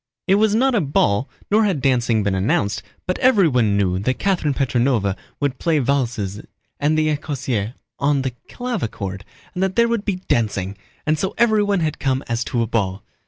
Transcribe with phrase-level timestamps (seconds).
[0.25, 4.55] It was not a ball, nor had dancing been announced, but everyone knew that Catherine
[4.55, 6.41] Petróvna would play valses
[6.79, 10.75] and the écossaise on the clavichord and that there would be dancing,
[11.05, 13.03] and so everyone had come as to a ball.